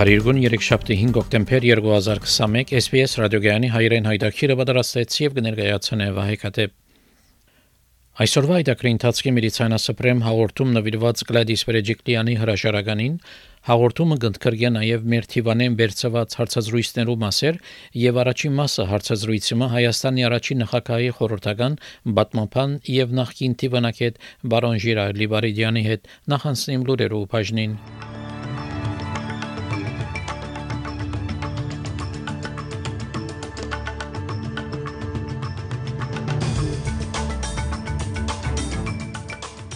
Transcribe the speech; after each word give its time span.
Փարիգուն 0.00 0.38
3-շաբթի 0.40 0.94
5 0.98 1.16
օկտեմբեր 1.20 1.64
2021 1.68 2.70
SPS 2.78 3.16
ռադիոգյանի 3.20 3.68
հայրեն 3.74 4.06
հայտակիրը 4.08 4.54
պատրաստեց 4.60 5.16
եւ 5.20 5.34
կներկայացնե 5.36 6.06
Վահեկատե 6.16 6.64
Այսօրվա 8.24 8.56
այդակրի 8.62 8.92
ընթացքի 8.96 9.34
մեդիցինասպրեմ 9.36 10.24
հաղորդում 10.24 10.72
նվիրված 10.78 11.24
Գլադիս 11.28 11.66
Պերեջիկլյանի 11.68 12.38
հրաշարականին 12.40 13.20
հաղորդումը 13.68 14.18
կընդգրկե 14.24 14.72
նաև 14.80 15.06
մեր 15.12 15.28
Թիվանեն 15.36 15.78
վերծված 15.84 16.36
հարցազրույցներու 16.40 17.20
մասեր 17.28 17.62
եւ 18.08 18.20
առաջին 18.24 18.54
մասը 18.56 18.86
հարցազրույցը 18.96 19.72
Հայաստանի 19.76 20.28
առաջին 20.30 20.62
նախագահի 20.64 21.10
խորհրդական 21.20 21.80
Բատմապան 22.20 22.78
եւ 22.96 23.16
նախկին 23.20 23.58
Թիվանակետ 23.64 24.22
բարոն 24.54 24.80
Ժիրա 24.86 25.10
Լիբարիդյանի 25.20 25.88
հետ 25.90 26.14
նախանցնիմ 26.34 26.88
լուրերով 26.88 27.28
բաժնին 27.36 27.76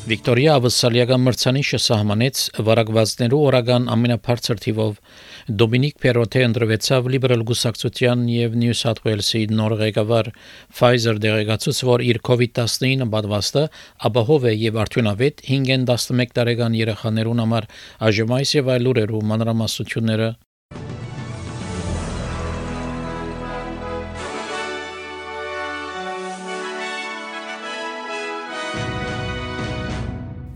Վիկտորիա 0.05 0.55
Ավսալիական 0.58 1.22
մրցանիշը 1.24 1.78
սահմանեց 1.80 2.41
վարակվածներու 2.66 3.38
օրական 3.48 3.86
ամենաբարձր 3.94 4.58
թիվով 4.64 4.98
Դոմինիկ 5.62 5.96
Պերոտե 6.05 6.42
ընդրվեցավ 6.48 7.08
լիբերալ 7.14 7.44
գուսակցության 7.48 8.27
եւ 8.34 8.58
Նյու 8.61 8.77
Սաթ 8.83 9.00
Ուելսի 9.08 9.42
նոր 9.56 9.77
ղեկավար 9.80 10.30
Pfizer 10.77 11.22
դեղեկացուց 11.24 11.83
որ 11.88 12.05
իր 12.11 12.20
COVID-19 12.28 13.08
պատվաստը 13.16 13.66
ապահով 14.12 14.48
է 14.52 14.56
եւ 14.66 14.80
արդյունավետ 14.84 15.44
5-ն 15.48 15.88
11 15.88 16.36
տարեկան 16.36 16.80
երեխաներուն 16.84 17.44
համար 17.46 17.70
այժմ 18.11 18.36
այս 18.44 18.58
եւ 18.61 18.74
այլ 18.77 18.91
լուրերու 18.91 19.28
մանրամասնությունները 19.33 20.34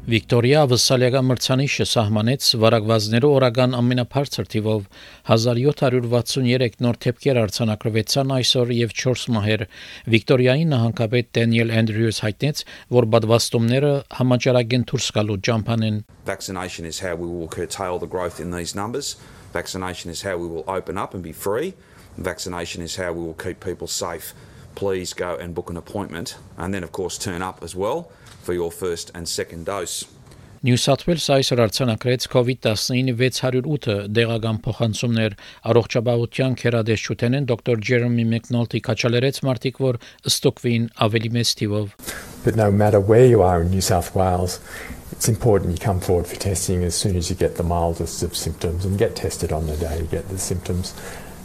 Վիկտորիա 0.08 0.60
Ավսալիական 0.64 1.26
մրցանիշը 1.28 1.84
սահմանեց 1.84 2.46
վարակվածներու 2.62 3.30
օրական 3.38 3.74
ամենաբարձր 3.76 4.46
թիվով 4.54 4.84
1763 5.34 6.78
նոր 6.86 6.98
թեփքեր 7.04 7.40
արձանագրվեցան 7.42 8.32
այսօր 8.38 8.72
եւ 8.78 8.94
4 9.02 9.26
մահեր։ 9.36 9.64
Վիկտորիայի 10.14 10.64
նահանգապետ 10.70 11.28
Դենիել 11.36 11.72
Անդրյուս 11.82 12.20
հայտնեց, 12.24 12.62
որ 12.96 13.08
բադվաստումները 13.12 13.90
համաճարակեն 14.16 14.86
դուրս 14.88 15.08
գալու 15.18 15.36
ճամփան 15.44 15.84
են։ 15.90 16.00
Vaccination 16.24 16.88
is 16.88 17.04
how 17.04 17.12
we 17.12 17.28
will 17.28 17.52
curtail 17.52 18.00
the 18.00 18.08
growth 18.08 18.40
in 18.40 18.56
these 18.56 18.72
numbers. 18.72 19.20
Vaccination 19.52 20.08
is 20.08 20.24
how 20.24 20.38
we 20.40 20.48
will 20.48 20.64
open 20.64 20.96
up 20.96 21.12
and 21.12 21.20
be 21.22 21.36
free. 21.36 21.74
Vaccination 22.16 22.80
is 22.80 22.96
how 22.96 23.12
we 23.12 23.20
will 23.20 23.36
keep 23.36 23.60
people 23.60 23.86
safe. 23.86 24.32
Please 24.74 25.12
go 25.12 25.36
and 25.36 25.54
book 25.54 25.68
an 25.68 25.76
appointment 25.76 26.38
and 26.56 26.72
then 26.72 26.82
of 26.82 26.92
course 26.92 27.18
turn 27.18 27.42
up 27.42 27.60
as 27.60 27.76
well 27.76 28.08
for 28.48 28.54
your 28.54 28.72
first 28.72 29.10
and 29.14 29.28
second 29.28 29.66
dose. 29.66 30.06
New 30.62 30.76
South 30.76 31.02
Wales 31.06 31.26
այսօր 31.30 31.60
արձանագրեց 31.64 32.24
COVID-19 32.32 33.12
608 33.18 34.08
դեղական 34.18 34.56
փոխանցումներ 34.64 35.36
առողջապահության 35.70 36.56
քերադեսչութենեն 36.62 37.46
դոկտոր 37.50 37.82
Ջերեմի 37.88 38.24
Մեկնոլտի 38.32 38.80
կաչալերեց 38.88 39.38
մարտիկ 39.48 39.78
որ 39.84 40.00
ստոկվին 40.32 40.88
ավելի 41.06 41.30
մեծ 41.36 41.52
թիվով 41.60 41.92
But 42.46 42.58
no 42.62 42.72
matter 42.72 42.98
where 42.98 43.28
you 43.34 43.44
are 43.50 43.62
in 43.62 43.70
New 43.70 43.84
South 43.90 44.10
Wales 44.16 44.58
it's 45.12 45.28
important 45.28 45.76
you 45.76 45.78
come 45.84 46.00
forward 46.00 46.26
for 46.26 46.40
testing 46.48 46.82
as 46.88 46.96
soon 46.96 47.14
as 47.20 47.30
you 47.30 47.36
get 47.36 47.54
the 47.60 47.68
mildest 47.76 48.26
of 48.26 48.34
symptoms 48.34 48.88
and 48.88 48.98
get 48.98 49.14
tested 49.14 49.52
on 49.52 49.70
the 49.70 49.76
day 49.76 49.94
you 50.00 50.10
get 50.10 50.26
the 50.34 50.42
symptoms 50.50 50.94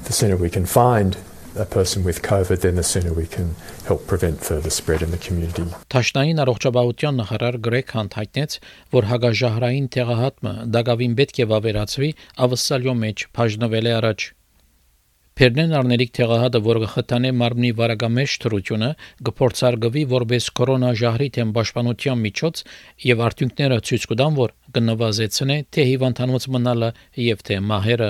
the 0.09 0.13
sooner 0.21 0.37
we 0.37 0.49
can 0.49 0.65
find 0.65 1.21
a 1.55 1.65
person 1.65 2.03
with 2.03 2.21
COVID, 2.21 2.61
then 2.61 2.75
the 2.75 2.83
sooner 2.83 3.13
we 3.13 3.25
can 3.25 3.55
help 3.85 4.07
prevent 4.07 4.43
further 4.43 4.69
spread 4.69 5.01
in 5.01 5.11
the 5.11 5.21
community. 5.21 5.65
Տաշնային 5.93 6.39
առողջապահության 6.43 7.19
նախարար 7.21 7.57
Գրեգ 7.65 7.91
Հանտ 7.97 8.15
հայտնեց, 8.19 8.55
որ 8.95 9.09
հագաժահրային 9.11 9.89
տեղահատումը 9.95 10.53
դակավին 10.75 11.17
պետք 11.19 11.41
է 11.43 11.45
վավերացվի 11.53 12.09
ավսալյո 12.47 12.95
մեջ 13.03 13.27
բաժնվել 13.37 13.85
է 13.91 13.93
առաջ։ 13.99 14.25
Պերնեն 15.33 15.71
արներիկ 15.73 16.11
տեղահատը, 16.13 16.59
որ 16.61 16.77
գխտանե 16.83 17.29
մարմնի 17.37 17.69
վարագամեջ 17.77 18.33
թրությունը, 18.43 18.89
գործարգվի 19.29 20.03
որպես 20.13 20.49
կորոնա 20.59 20.91
ժահրի 21.01 21.29
թեմ 21.37 21.53
պաշտպանության 21.57 22.21
միջոց 22.25 22.61
եւ 23.09 23.23
արդյունքները 23.27 23.79
ցույց 23.89 24.05
կտան, 24.13 24.37
որ 24.37 24.53
կնվազեցնե 24.77 25.57
թե 25.73 25.87
հիվանդանոց 25.89 26.45
մնալը 26.53 26.89
եւ 27.33 27.41
թե 27.49 27.57
մահերը։ 27.73 28.09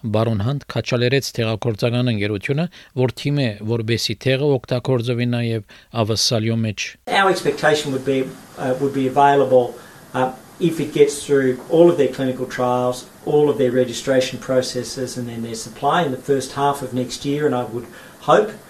Բարոն 0.00 0.40
Հանտ 0.46 0.62
քաչալերեց 0.72 1.26
տեղակորցական 1.36 2.10
ընկերությունը, 2.14 2.64
որ 3.00 3.12
թիմը 3.20 3.48
որբեսի 3.70 4.16
տեղը 4.24 4.46
օգտագործվի 4.56 5.26
նաև 5.34 5.74
ավասալյո 6.02 6.56
մեջ։ 6.64 6.86
Our 7.20 7.28
expectation 7.28 7.92
would 7.92 8.06
be 8.06 8.24
uh, 8.56 8.74
would 8.80 8.94
be 8.94 9.06
available 9.08 9.74
uh, 10.14 10.32
if 10.58 10.80
it 10.80 10.94
gets 10.94 11.24
through 11.26 11.60
all 11.68 11.90
of 11.90 11.98
their 11.98 12.08
clinical 12.08 12.46
trials, 12.46 13.04
all 13.26 13.50
of 13.50 13.58
their 13.58 13.72
registration 13.72 14.38
processes 14.38 15.18
and 15.18 15.28
then 15.28 15.42
their 15.42 15.54
supply 15.54 16.02
in 16.02 16.12
the 16.12 16.24
first 16.30 16.52
half 16.52 16.80
of 16.80 16.94
next 16.94 17.24
year 17.24 17.44
and 17.46 17.54
I 17.54 17.64
would 17.64 17.86
hope 18.20 18.50
Uh, 18.50 18.69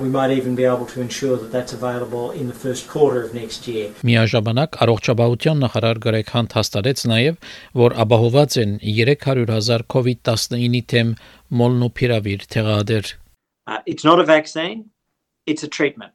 we 0.00 0.08
might 0.08 0.30
even 0.30 0.54
be 0.54 0.64
able 0.64 0.86
to 0.86 1.00
ensure 1.00 1.36
that 1.36 1.50
that's 1.50 1.72
available 1.72 2.30
in 2.30 2.46
the 2.46 2.54
first 2.54 2.88
quarter 2.88 3.22
of 3.22 3.34
next 3.34 3.66
year. 3.66 3.90
Միաժամանակ 4.06 4.78
առողջապահության 4.84 5.62
նախարար 5.64 6.00
Գրեգ 6.04 6.30
Հանտ 6.34 6.54
հաստատեց 6.58 7.04
նաև, 7.10 7.38
որ 7.82 7.96
ապահոված 8.04 8.58
են 8.62 8.76
300.000 8.84 9.86
COVID-19-ի 9.94 10.82
թեմ 10.94 11.14
մոլնուպիրավիր 11.60 12.46
թեղադեր։ 12.54 13.14
Uh, 13.66 13.80
it's 13.86 14.04
not 14.04 14.20
a 14.20 14.24
vaccine, 14.24 14.90
it's 15.46 15.62
a 15.62 15.68
treatment. 15.68 16.12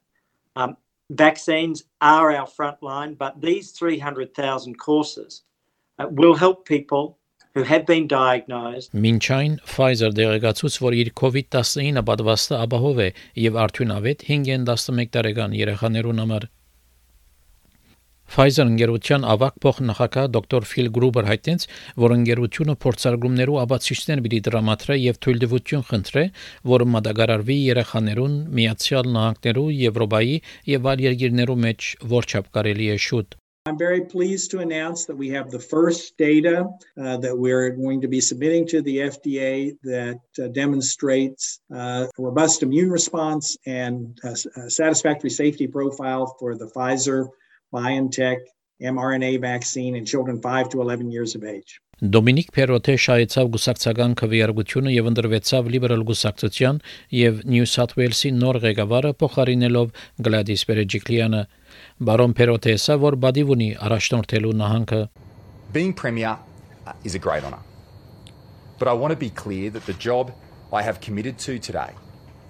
Um, 0.56 0.78
vaccines 1.10 1.84
are 2.00 2.32
our 2.32 2.48
front 2.48 2.82
line, 2.84 3.16
but 3.16 3.42
these 3.42 3.72
300,000 3.72 4.78
courses 4.78 5.42
uh, 5.98 6.08
will 6.10 6.36
help 6.36 6.66
people 6.66 7.18
who 7.55 7.63
have 7.63 7.87
been 7.87 8.09
diagnosed. 8.11 8.91
Մինչայն 8.99 9.61
Pfizer 9.63 10.11
դեղեկացուց, 10.19 10.79
որ 10.83 10.97
իր 11.05 11.11
COVID-19 11.21 12.03
պատվաստը 12.09 12.59
ապահով 12.65 13.01
է 13.05 13.09
եւ 13.45 13.59
արդյունավետ 13.65 14.25
5-ն 14.31 14.67
11 14.71 15.11
տարեկան 15.15 15.55
երեխաներուն 15.61 16.23
համար։ 16.25 16.47
Pfizer 18.35 18.67
ընկերության 18.67 19.27
ավակ 19.35 19.59
փոխնախագահ 19.63 20.29
դոկտոր 20.35 20.67
Ֆիլ 20.71 20.89
Գրուբեր 20.97 21.29
հայտնեց, 21.29 21.67
որ 22.05 22.15
ընկերությունը 22.15 22.77
փորձարկումներու 22.85 23.59
աբացիչներ 23.63 24.25
պիտի 24.25 24.41
դրամատրե 24.49 24.97
եւ 25.03 25.21
թույլտվություն 25.27 25.87
խնդրե, 25.93 26.25
որը 26.73 26.89
մատակարարվի 26.97 27.59
երեխաներուն 27.69 28.37
Միացյալ 28.59 29.15
Նահանգներու, 29.19 29.69
Եվրոպայի 29.85 30.37
եւ 30.75 30.93
այլ 30.95 31.07
երկիրներու 31.11 31.61
մեջ 31.69 31.95
որչափ 32.17 32.53
կարելի 32.59 32.93
է 32.97 33.01
շուտ 33.09 33.41
I'm 33.67 33.79
very 33.79 34.03
pleased 34.03 34.51
to 34.51 34.59
announce 34.59 35.07
that 35.07 35.17
we 35.17 35.31
have 35.31 35.51
the 35.51 35.59
first 35.59 36.19
data 36.19 36.69
uh, 37.01 37.17
that 37.17 37.35
we're 37.35 37.71
going 37.71 38.03
to 38.03 38.09
be 38.09 38.21
submitting 38.21 38.67
to 38.67 38.83
the 38.83 38.99
FDA 38.99 39.75
that 39.85 40.21
uh, 40.39 40.49
demonstrates 40.49 41.61
uh, 41.75 42.07
a 42.07 42.23
robust 42.23 42.63
immune 42.63 42.91
response 42.91 43.57
and 43.65 44.19
a, 44.23 44.37
a 44.61 44.69
satisfactory 44.69 45.31
safety 45.31 45.67
profile 45.67 46.37
for 46.39 46.55
the 46.57 46.67
Pfizer 46.67 47.29
BioNTech 47.73 48.37
mRNA 48.83 49.41
vaccine 49.41 49.97
in 49.97 50.05
children 50.05 50.43
5 50.43 50.69
to 50.69 50.83
11 50.83 51.11
years 51.11 51.35
of 51.35 51.43
age. 51.43 51.81
Դոմինիկ 52.05 52.51
Պերոտե 52.53 52.95
շահեցավ 53.01 53.47
գուսակցական 53.55 54.15
քվեարկությունը 54.21 54.91
եւ 54.93 55.07
ընդրվեցավ 55.11 55.69
լիբերալ 55.73 56.03
գուսակցության 56.11 56.81
եւ 57.17 57.39
Նյու 57.49 57.69
Սաթ 57.73 57.95
Ուելսի 57.97 58.33
նոր 58.41 58.59
ղեկավարը 58.65 59.13
փոխարինելով 59.23 60.03
Գլադիս 60.27 60.65
Պերեջիկլյանը 60.69 61.41
Բարոն 62.11 62.37
Պերոտեսը 62.41 62.99
որ 63.07 63.17
բադիվ 63.25 63.55
ունի 63.57 63.71
առաջնորդելու 63.89 64.53
նահանգը 64.61 65.01
Being 65.73 65.97
premier 66.03 66.37
is 67.05 67.15
a 67.15 67.23
great 67.29 67.43
honor. 67.43 67.65
But 68.79 68.89
I 68.89 68.93
want 68.93 69.17
to 69.17 69.21
be 69.25 69.31
clear 69.31 69.71
that 69.71 69.87
the 69.87 69.97
job 69.97 70.37
I 70.75 70.83
have 70.83 71.01
committed 71.01 71.39
to 71.49 71.59
today 71.59 71.93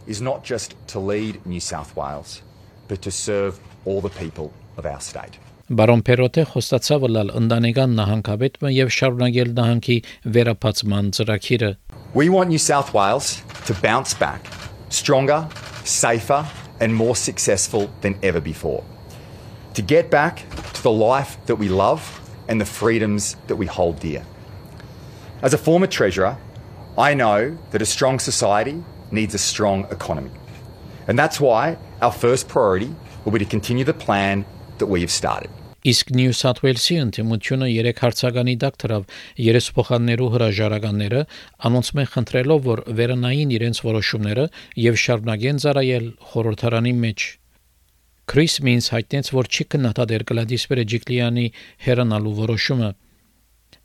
is 0.08 0.20
not 0.20 0.42
just 0.42 0.74
to 0.88 0.98
lead 0.98 1.46
New 1.46 1.60
South 1.60 1.94
Wales, 1.94 2.42
but 2.88 3.02
to 3.02 3.12
serve 3.12 3.60
all 3.84 4.00
the 4.00 4.14
people 4.18 4.52
of 4.76 4.84
our 4.84 5.00
state. 5.00 5.38
Բարոն 5.69 6.01
Պերոտե 6.01 6.43
խոստացավ 6.49 7.03
լալ 7.13 7.33
ընդանեկան 7.37 7.91
նահանգապետը 7.99 8.71
եւ 8.73 8.93
շարունակել 8.95 9.51
նահանգի 9.59 9.97
վերապացման 10.37 11.11
ծրագիրը։ 11.17 11.69
We 12.15 12.29
want 12.33 12.49
New 12.49 12.57
South 12.57 12.93
Wales 12.93 13.43
to 13.67 13.75
bounce 13.83 14.15
back 14.15 14.49
stronger, 14.89 15.47
safer, 15.83 16.45
and 16.79 16.95
more 16.95 17.15
successful 17.15 17.91
than 18.01 18.17
ever 18.23 18.41
before. 18.41 18.83
To 19.75 19.81
get 19.81 20.09
back 20.09 20.43
to 20.73 20.83
the 20.83 20.91
life 20.91 21.37
that 21.45 21.55
we 21.55 21.69
love 21.69 22.19
and 22.47 22.59
the 22.59 22.65
freedoms 22.65 23.35
that 23.47 23.55
we 23.55 23.65
hold 23.67 23.99
dear. 23.99 24.25
As 25.41 25.53
a 25.53 25.57
former 25.57 25.87
Treasurer, 25.87 26.37
I 26.97 27.13
know 27.13 27.57
that 27.71 27.81
a 27.81 27.85
strong 27.85 28.19
society 28.19 28.83
needs 29.11 29.33
a 29.33 29.37
strong 29.37 29.85
economy. 29.91 30.31
And 31.07 31.17
that's 31.17 31.39
why 31.39 31.77
our 32.01 32.11
first 32.11 32.47
priority 32.47 32.95
will 33.23 33.31
be 33.31 33.39
to 33.39 33.45
continue 33.45 33.85
the 33.85 33.93
plan 33.93 34.45
that 34.79 34.87
we 34.87 35.01
have 35.01 35.11
started. 35.11 35.49
Իսկ 35.84 36.10
Նյու 36.16 36.34
Սաթ 36.38 36.60
Ուելսի 36.64 36.94
ընդդիմությունը 36.96 37.66
3 37.68 37.98
հարցականի 38.00 38.52
դակ 38.62 38.76
դրավ 38.84 39.02
երեսփոխաններու 39.44 40.28
հրաժարականները, 40.34 41.20
անոնցմեն 41.68 42.08
խնդրելով, 42.14 42.62
որ 42.70 42.82
վերանային 43.00 43.52
իրենց 43.58 43.82
որոշումները 43.84 44.46
եւ 44.80 44.98
շարունակեն 45.04 45.60
ծառայել 45.64 46.06
խորհրդարանի 46.32 46.94
մեջ։ 47.04 47.28
Քրիս 48.32 48.54
Մինս 48.64 48.86
հայտնեց, 48.96 49.32
որ 49.36 49.52
չի 49.52 49.64
կնահատել 49.74 50.28
Գլադիս 50.32 50.68
Բերեջիկլյանի 50.72 51.46
հերանալու 51.84 52.36
որոշումը 52.40 52.88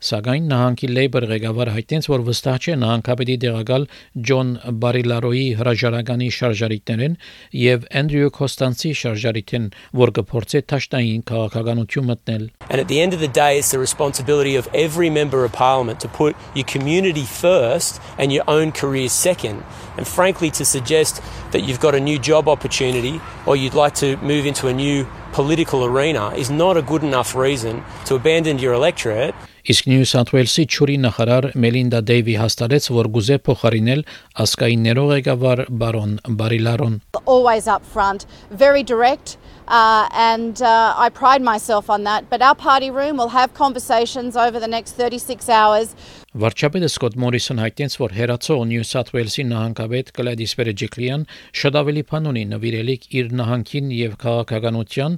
Սակայն 0.00 0.46
նահանգի 0.48 0.88
Labour 0.96 1.24
ղեկավար 1.28 1.70
հայտնեց, 1.74 2.06
որ 2.08 2.22
վստահ 2.24 2.54
չէ 2.64 2.76
նահանգապետի 2.80 3.34
դեղակալ 3.42 3.82
Ջոն 4.28 4.52
Բարիլարոյի 4.80 5.42
հրաժարականի 5.58 6.28
շարժարիտներեն 6.36 7.16
եւ 7.60 7.84
Andrew 8.00 8.30
Costanzi 8.32 8.94
շարժարիտեն, 8.96 9.66
որ 10.00 10.14
կփորձե 10.16 10.62
ճաշտային 10.72 11.26
քաղաքականություն 11.28 12.08
մտնել։ 12.14 12.48
And 12.70 12.80
at 12.80 12.88
the 12.88 13.02
end 13.04 13.12
of 13.12 13.20
the 13.20 13.28
day, 13.28 13.58
it's 13.58 13.72
the 13.76 13.82
responsibility 13.84 14.56
of 14.56 14.72
every 14.72 15.10
member 15.10 15.44
of 15.44 15.52
parliament 15.52 16.00
to 16.00 16.08
put 16.08 16.34
your 16.54 16.64
community 16.64 17.26
first 17.28 18.00
and 18.16 18.32
your 18.32 18.48
own 18.48 18.72
career 18.72 19.10
second. 19.10 19.60
And 19.98 20.08
frankly, 20.08 20.50
to 20.56 20.64
suggest 20.64 21.20
that 21.52 21.68
you've 21.68 21.80
got 21.80 21.94
a 21.94 22.00
new 22.00 22.18
job 22.18 22.48
opportunity 22.48 23.20
or 23.44 23.54
you'd 23.54 23.74
like 23.74 23.96
to 23.96 24.16
move 24.24 24.46
into 24.46 24.68
a 24.68 24.72
new 24.72 25.04
political 25.32 25.84
arena 25.84 26.30
is 26.36 26.50
not 26.50 26.76
a 26.76 26.82
good 26.82 27.02
enough 27.02 27.34
reason 27.34 27.82
to 28.06 28.14
abandon 28.16 28.58
your 28.58 28.74
electorate. 28.74 29.34
Իսկ 29.70 29.86
Նյու 29.90 30.06
Սաթ 30.08 30.30
Ուելսի 30.34 30.62
ճուրի 30.72 30.94
նախարար 31.04 31.46
Մելինդա 31.62 31.98
Դեյվի 32.08 32.36
հաստատեց, 32.40 32.86
որ 32.96 33.08
գուզե 33.14 33.36
փոխարինել 33.46 34.00
ասկային 34.44 34.86
ներող 34.88 35.10
ղեկավար 35.12 35.62
բարոն 35.82 36.14
Բարիլարոն։ 36.40 36.94
Always 37.26 37.68
up 37.68 37.84
front, 37.84 38.24
very 38.50 38.82
direct, 38.82 39.36
uh, 39.70 40.08
and 40.12 40.60
uh, 40.60 40.94
I 40.96 41.08
pride 41.08 41.42
myself 41.42 41.88
on 41.88 42.04
that. 42.04 42.28
But 42.28 42.42
our 42.42 42.54
party 42.54 42.90
room 42.90 43.16
will 43.16 43.28
have 43.28 43.54
conversations 43.54 44.36
over 44.36 44.60
the 44.60 44.68
next 44.68 44.92
36 44.92 45.48
hours 45.48 45.94
Վարչապետը 46.30 46.86
Սկոտ 46.86 47.16
Մորիսոն 47.18 47.58
հայտնեց, 47.58 47.94
որ 47.98 48.12
հերացող 48.14 48.60
Նյու 48.70 48.84
Սաթ 48.86 49.08
Ուելսի 49.16 49.44
նահանգապետ 49.50 50.10
Գլադիս 50.14 50.52
Բերեջիկլիան 50.60 51.24
շատ 51.58 51.78
ավելի 51.80 52.04
բան 52.06 52.28
ունի 52.30 52.44
նվիրելիք 52.52 53.06
իր 53.18 53.32
նահանգին 53.40 53.88
եւ 53.96 54.14
քաղաքականության 54.22 55.16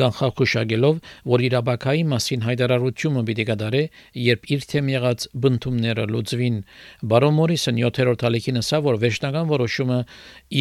գանխախուշագելով, 0.00 1.02
որ 1.34 1.44
իրաբակայի 1.48 2.06
մասին 2.14 2.46
հայտարարությունը 2.48 3.24
պիտի 3.28 3.46
կդարե, 3.50 3.82
երբ 4.24 4.48
իր 4.56 4.64
թեմ 4.72 4.88
եղած 4.94 5.28
բնդումները 5.44 6.08
լուծվին։ 6.14 6.56
Բարոն 7.12 7.36
Մորիսոն 7.44 7.84
7-րդ 7.84 8.24
ալիքին 8.24 8.60
ասավ, 8.64 8.88
որ 8.88 8.98
վերջնական 9.04 9.52
որոշումը 9.52 10.00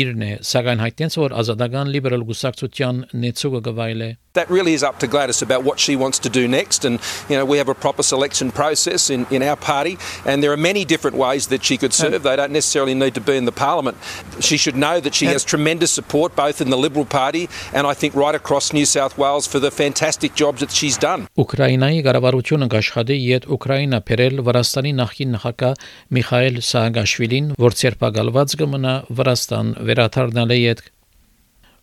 իրն 0.03 0.27
է, 0.27 0.31
սակայն 0.51 0.83
հայտնեց, 0.83 1.17
որ 1.23 1.37
ազատական 1.39 1.95
լիբերալ 1.95 2.27
գուսակցության 2.27 3.01
նեցուկը 3.32 3.60
գվայել 3.68 4.02
է։ 4.08 4.10
That 4.38 4.50
really 4.50 4.74
is 4.74 4.84
up 4.84 5.00
to 5.00 5.08
Gladys 5.08 5.42
about 5.42 5.64
what 5.64 5.80
she 5.80 5.96
wants 5.96 6.20
to 6.20 6.28
do 6.28 6.46
next. 6.46 6.84
And, 6.84 7.00
you 7.28 7.36
know, 7.36 7.44
we 7.44 7.58
have 7.58 7.68
a 7.68 7.74
proper 7.74 8.04
selection 8.04 8.52
process 8.52 9.10
in, 9.10 9.26
in 9.32 9.42
our 9.42 9.56
party, 9.56 9.98
and 10.24 10.44
there 10.44 10.52
are 10.52 10.56
many 10.56 10.84
different 10.84 11.16
ways 11.16 11.48
that 11.48 11.64
she 11.64 11.76
could 11.76 11.92
serve. 11.92 12.22
They 12.22 12.36
don't 12.36 12.52
necessarily 12.52 12.94
need 12.94 13.14
to 13.14 13.20
be 13.20 13.36
in 13.36 13.46
the 13.46 13.52
parliament. 13.52 13.96
She 14.38 14.56
should 14.56 14.76
know 14.76 15.00
that 15.00 15.14
she 15.14 15.26
has 15.26 15.44
tremendous 15.44 15.90
support 15.90 16.36
both 16.36 16.60
in 16.60 16.70
the 16.70 16.78
Liberal 16.78 17.04
Party 17.04 17.48
and 17.72 17.86
I 17.86 17.94
think 17.94 18.14
right 18.14 18.34
across 18.34 18.72
New 18.72 18.86
South 18.86 19.18
Wales 19.18 19.46
for 19.46 19.58
the 19.58 19.72
fantastic 19.72 20.34
jobs 20.34 20.60
that 20.60 20.70
she's 20.70 20.98
done. 20.98 21.26
Ուկրաինայի 21.38 22.04
կառավարությունը 22.06 22.68
աշխատի 22.78 23.16
իդ 23.38 23.48
Ուկրաինա 23.56 24.00
փերել 24.10 24.44
Վրաստանի 24.46 24.92
նախկին 25.00 25.34
նախագահ 25.38 25.88
Միխայել 26.18 26.60
Սահակաշվիլին, 26.68 27.50
որ 27.58 27.78
ցերպակալված 27.82 28.56
կմնա 28.62 28.94
Վրաստան 29.18 29.74
վերաթարնալի 29.88 30.60
իդ 30.74 30.86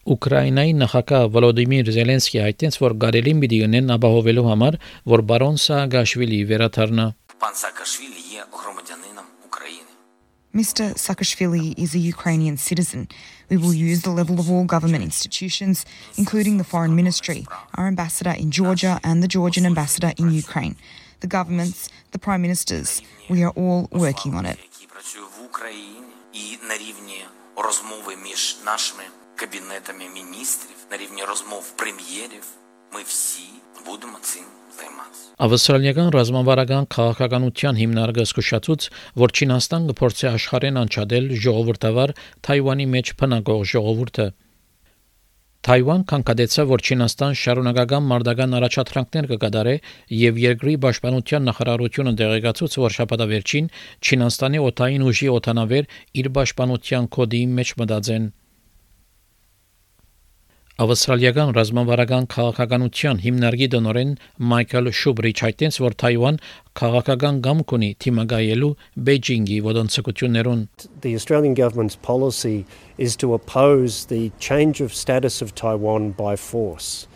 Ուկրաինայի 0.05 0.73
նախագահ 0.85 1.23
Վոլոդիմիր 1.33 1.87
Զելենսկի 1.95 2.41
հայտնեց, 2.45 2.75
որ 2.77 2.93
գարելին 3.03 3.39
պիտի 3.41 3.59
ունեն 3.65 3.93
ապահովելու 3.95 4.47
համար, 4.51 4.77
որ 5.13 5.23
բարոն 5.31 5.57
Սաակաշվիլի 5.65 6.41
վերաթարնա։ 6.51 7.05
Пан 7.39 7.53
Саакашвili 7.53 8.21
є 8.37 8.43
громадянином 8.51 9.25
України. 9.47 9.91
Mr. 10.53 10.83
Saakashvili 11.05 11.65
is 11.83 11.91
a 11.95 12.01
Ukrainian 12.15 12.57
citizen. 12.57 13.01
We 13.51 13.57
will 13.57 13.75
use 13.91 14.01
the 14.07 14.15
level 14.19 14.37
of 14.39 14.47
all 14.51 14.65
government 14.75 15.03
institutions, 15.03 15.85
including 16.21 16.55
the 16.61 16.67
Foreign 16.73 16.95
Ministry, 17.01 17.41
our 17.77 17.87
ambassador 17.93 18.35
in 18.43 18.49
Georgia, 18.59 18.93
and 19.03 19.17
the 19.23 19.31
Georgian 19.37 19.65
ambassador 19.71 20.11
in 20.21 20.27
Ukraine. 20.45 20.75
The 21.23 21.31
governments, 21.37 21.79
the 22.13 22.21
prime 22.25 22.41
ministers, 22.47 22.89
we 23.33 23.43
are 23.45 23.53
all 23.61 23.81
working 24.05 24.33
on 24.39 24.45
it. 24.51 24.57
Які 29.41 29.47
працює 29.47 29.69
в 29.69 29.75
Україні 29.75 29.95
і 29.95 29.95
на 29.95 29.95
рівні 29.95 29.95
розмови 29.95 29.95
між 29.95 29.95
нашими 29.95 29.95
кабінетами 29.95 30.13
міністрів, 30.13 30.77
на 30.91 30.97
рівні 30.97 31.23
розмов 31.23 31.71
прем'єрів, 31.71 32.45
ми 32.93 32.99
всі 33.05 33.49
будемо 33.85 34.17
цим 34.21 34.43
займатися. 34.79 35.21
Ավստրալիական 35.37 36.09
ռազմավարական 36.15 36.85
քաղաքականության 36.95 37.75
հիմնարկը 37.75 38.23
զսկուշացուց, 38.25 38.81
որ 39.15 39.29
Չինաստան 39.35 39.87
կփորձի 39.89 40.27
աշխարհեն 40.31 40.79
անչադել 40.81 41.25
ժողովրդավար 41.43 42.13
Թայվանի 42.41 42.85
մեջ 42.95 43.13
փնագող 43.19 43.61
ժողովուրդը։ 43.71 44.27
Թայվան 45.65 46.01
կանգադեցա, 46.11 46.63
որ 46.69 46.79
Չինաստան 46.85 47.33
շարունակական 47.41 48.03
մարդական 48.05 48.51
առաջադրանքներ 48.59 49.27
կկատարե 49.31 49.75
եւ 50.13 50.33
երկրի 50.45 50.75
պաշտպանության 50.85 51.47
նախարարությունը 51.49 52.13
դեղեկացուց, 52.21 52.71
որ 52.85 52.91
շաբաթավերջին 52.95 53.69
Չինաստանի 54.05 54.59
օթային 54.69 55.05
ուժի 55.09 55.29
օթանավեր 55.35 55.85
իր 56.21 56.27
պաշտպանության 56.37 57.03
կոդի 57.17 57.41
մեջ 57.59 57.69
մտածեն։ 57.81 58.25
Ավստրալիական 60.79 61.53
ռազմավարական 61.55 62.25
քաղաքականության 62.33 63.19
հիմնարկի 63.23 63.67
դոնորեն 63.75 64.09
Մայքլ 64.51 64.89
Շուբրիչ 64.99 65.35
հայտնեց, 65.39 65.77
որ 65.79 65.93
Թայվան 66.03 66.39
քաղաքական 66.79 67.37
գամք 67.45 67.73
ունի 67.77 67.89
թիմագայելու 68.03 68.71
Բեյջինգի 69.09 69.59
ոդոնցկություններուն։ 69.67 70.65
The 71.05 71.13
Australian 71.15 71.55
government's 71.55 71.95
policy 71.95 72.65
is 72.97 73.15
to 73.23 73.31
oppose 73.33 74.11
the 74.11 74.33
change 74.47 74.83
of 74.83 74.91
status 74.91 75.41
of 75.41 75.55
Taiwan 75.55 76.11
by 76.11 76.35
force. 76.35 77.07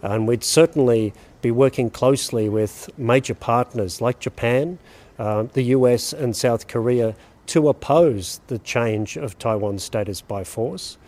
And 0.00 0.28
we'd 0.28 0.44
certainly 0.44 1.12
be 1.42 1.50
working 1.50 1.90
closely 1.90 2.48
with 2.48 2.88
major 2.96 3.34
partners 3.34 4.00
like 4.00 4.20
Japan, 4.20 4.78
uh, 5.18 5.50
the 5.58 5.74
US, 5.74 6.12
and 6.12 6.36
South 6.36 6.68
Korea 6.68 7.16
to 7.46 7.68
oppose 7.68 8.40
the 8.46 8.60
change 8.60 9.16
of 9.16 9.38
Taiwan's 9.38 9.82
status 9.82 10.20
by 10.20 10.44
force. 10.44 10.98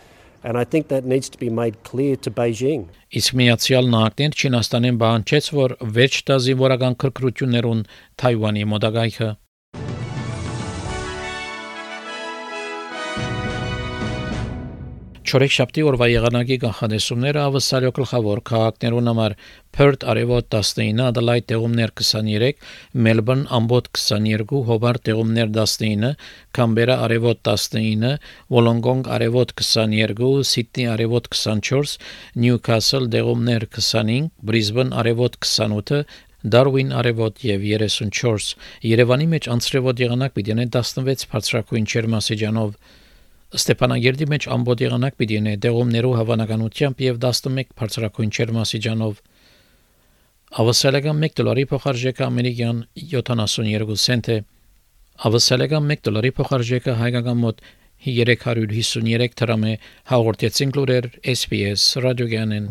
And 0.46 0.60
I 0.62 0.64
think 0.64 0.90
that 0.90 1.06
needs 1.06 1.28
to 1.30 1.40
be 1.40 1.50
made 1.50 1.82
clear 1.84 2.16
to 2.22 2.30
Beijing. 2.30 2.84
Իսկ 3.18 3.34
Միացյալ 3.40 3.88
Նահանգներ 3.90 4.36
Չինաստանին 4.38 5.00
բանջեց, 5.02 5.48
որ 5.58 5.74
վերջ 5.96 6.18
տա 6.28 6.38
զինվորական 6.46 6.98
քրկրություններուն 7.02 7.82
Թայվանի 8.22 8.66
մոտակայքը։ 8.76 9.30
Չորեքշաբթի 15.26 15.84
օրվա 15.90 16.08
եղանակի 16.12 16.56
կանխատեսումները 16.62 17.40
ավսալյո 17.42 17.90
գլխավոր 17.98 18.40
քաղաքներուն 18.46 19.08
համար 19.10 19.34
Perth 19.74 20.04
արևոտ 20.12 20.48
19, 20.54 21.00
Adelaide 21.02 21.48
տեղումներ 21.50 21.94
23, 22.02 22.52
Melbourne 23.08 23.48
ամբոտ 23.58 23.88
22, 23.98 24.60
Hobart 24.68 25.02
տեղումներ 25.10 25.50
19, 25.56 26.12
Canberra 26.58 26.98
արևոտ 27.08 27.42
19, 27.50 28.12
Wollongong 28.54 29.10
արևոտ 29.16 29.56
22, 29.64 30.44
Sydney 30.52 30.86
արևոտ 30.94 31.30
24, 31.34 31.96
Newcastle 32.44 33.10
տեղումներ 33.16 33.66
25, 33.80 34.30
Brisbane 34.52 34.94
արևոտ 34.94 35.40
28 35.42 36.04
Darwin 36.46 36.94
արևոտ 36.94 37.42
եւ 37.42 37.66
34 37.72 38.54
Երևանի 38.86 39.26
մեջ 39.34 39.50
անցրևոտ 39.56 40.06
եղանակ 40.06 40.38
պիտի 40.38 40.60
16 40.78 41.26
բարձրակույն 41.34 41.90
չերմասեջանով 41.90 42.78
Ստեփանագերդի 43.55 44.27
մեջ 44.31 44.47
ամբողջ 44.55 44.83
եղանակ 44.85 45.17
պիտի 45.21 45.39
ունի 45.41 45.55
դեղումներով 45.65 46.13
հավանականությամբ 46.21 47.01
եւ 47.03 47.17
11 47.25 47.73
բարձրակույն 47.81 48.31
չերմասիջանով 48.37 49.21
Ավսալական 50.61 51.27
1 51.27 51.35
դոլարի 51.41 51.65
փոխարժեքը 51.73 52.25
ամերիկյան 52.27 52.79
72 53.11 53.99
سنت 54.05 54.31
է 54.35 54.39
Ավսալական 55.31 55.91
1 55.97 56.07
դոլարի 56.07 56.33
փոխարժեքը 56.39 56.97
հայկական 57.03 57.43
մոտ 57.43 57.63
353 58.07 59.37
դրամ 59.43 59.67
է 59.71 59.75
հաղորդեցին 60.15 60.75
լուրեր 60.79 61.11
SPS 61.35 61.87
ռադիոգյանեն 62.07 62.71